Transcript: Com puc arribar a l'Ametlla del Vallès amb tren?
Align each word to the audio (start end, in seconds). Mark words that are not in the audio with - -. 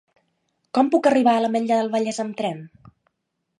Com 0.77 0.89
puc 0.95 1.09
arribar 1.09 1.35
a 1.35 1.43
l'Ametlla 1.45 1.79
del 1.81 1.93
Vallès 1.99 2.21
amb 2.25 2.37
tren? 2.43 2.67